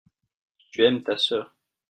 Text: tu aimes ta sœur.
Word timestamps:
tu 0.71 0.77
aimes 0.83 1.01
ta 1.05 1.15
sœur. 1.15 1.55